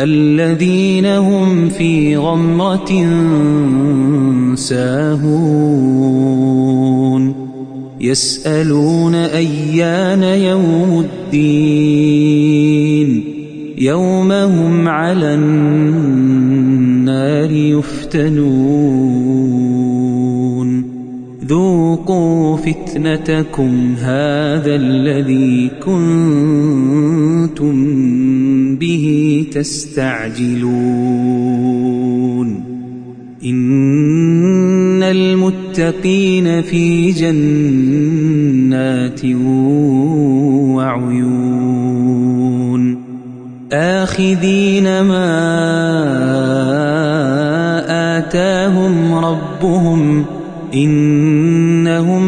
الذين 0.00 1.06
هم 1.06 1.68
في 1.68 2.16
غمرة 2.16 3.06
ساهون. 4.54 6.28
يسألون 8.00 9.14
أيان 9.14 10.22
يوم 10.22 11.04
الدين. 11.34 13.24
يوم 13.78 14.32
هم 14.32 14.88
على 14.88 15.34
النار 15.34 17.52
يفتنون. 17.52 19.08
ذوقوا 21.88 22.56
فتنتكم 22.56 23.94
هذا 24.00 24.74
الذي 24.74 25.70
كنتم 25.86 27.76
به 28.76 29.46
تستعجلون. 29.52 30.68
إن 33.44 35.02
المتقين 35.02 36.62
في 36.62 37.10
جنات 37.12 38.44
وعيون. 40.74 41.38
آخذين 43.72 45.00
ما 45.00 45.28
آتاهم 48.18 49.14
ربهم 49.14 50.24
إنهم 50.74 51.47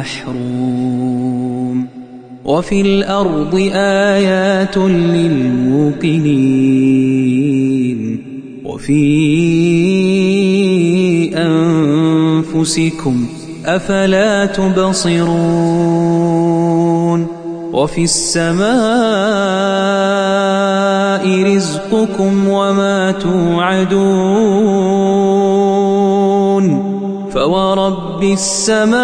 والمحروم 0.00 1.86
وفي 2.44 2.80
الأرض 2.80 3.54
آيات 3.74 4.76
للموقنين. 4.76 6.20
وفي 8.64 9.02
أنفسكم 11.36 13.26
أفلا 13.66 14.46
تبصرون. 14.46 15.40
وفي 17.72 18.02
السماء 18.02 18.70
رزقكم 21.54 22.48
وما 22.48 23.10
توعدون. 23.12 24.00
فورب 27.32 28.09
السماء 28.22 29.00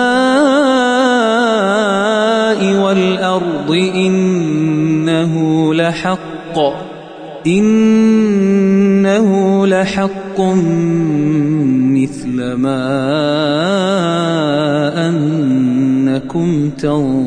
والأرض 2.82 3.70
إنه 3.94 5.34
لحق 5.74 6.58
إنه 7.46 9.30
لحق 9.66 10.40
مثل 11.96 12.52
ما 12.52 12.86
أنكم 15.08 16.70
تنطقون. 16.70 17.26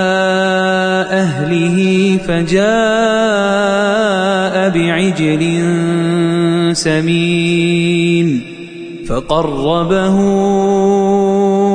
أهله 1.51 2.17
فجاء 2.27 2.69
بعجل 4.69 5.43
سمين 6.75 8.41
فقربه 9.07 10.17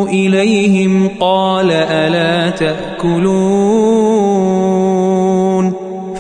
إليهم 0.09 1.09
قال 1.20 1.70
ألا 1.70 2.50
تأكلون 2.50 3.26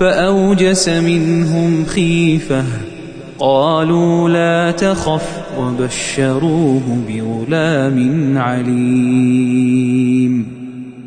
فأوجس 0.00 0.88
منهم 0.88 1.84
خيفة 1.84 2.64
قالوا 3.38 4.28
لا 4.28 4.70
تخف 4.70 5.42
وبشروه 5.60 6.82
بغلام 7.08 8.38
عليم 8.38 9.76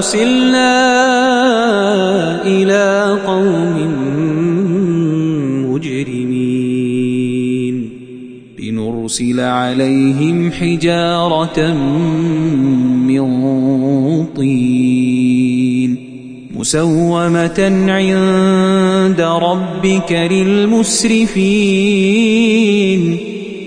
أرسلنا 0.00 0.72
إلى 2.46 3.18
قوم 3.26 3.76
مجرمين. 5.72 7.74
لنرسل 8.60 9.40
عليهم 9.40 10.52
حجارة 10.52 11.74
من 13.08 13.24
طين 14.36 15.90
مسومة 16.56 17.60
عند 17.88 19.20
ربك 19.20 20.12
للمسرفين. 20.12 21.20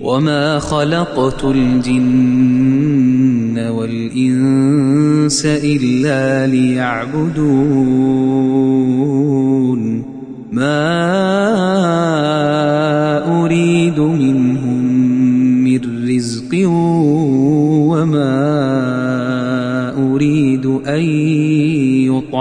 وما 0.00 0.58
خلقت 0.58 1.44
الجن 1.44 3.58
والإنس 3.58 5.46
إلا 5.46 6.46
ليعبدون 6.46 8.67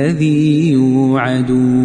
الذي 0.00 0.70
يوعدون 0.72 1.79